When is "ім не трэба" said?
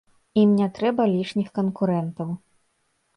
0.43-1.05